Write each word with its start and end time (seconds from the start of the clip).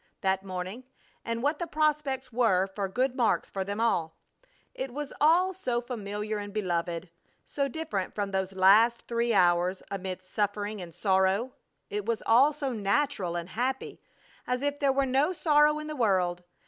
that 0.21 0.41
morning, 0.43 0.83
and 1.23 1.43
what 1.43 1.59
the 1.59 1.67
prospects 1.67 2.33
were 2.33 2.65
for 2.65 2.87
good 2.89 3.15
marks 3.15 3.51
for 3.51 3.63
them 3.63 3.79
all. 3.79 4.17
It 4.73 4.91
was 4.91 5.13
all 5.21 5.53
so 5.53 5.79
familiar 5.79 6.39
and 6.39 6.51
beloved! 6.51 7.11
So 7.45 7.67
different 7.67 8.15
from 8.15 8.31
those 8.31 8.55
last 8.55 9.05
three 9.07 9.31
hours 9.31 9.83
amid 9.91 10.23
suffering 10.23 10.81
and 10.81 10.95
sorrow! 10.95 11.53
It 11.91 12.03
was 12.07 12.23
all 12.25 12.51
so 12.51 12.73
natural 12.73 13.35
and 13.35 13.49
happy, 13.49 14.01
as 14.47 14.63
if 14.63 14.79
there 14.79 14.91
were 14.91 15.05
no 15.05 15.33
sorrow 15.33 15.77
in 15.77 15.85
the 15.85 15.95
world. 15.95 16.41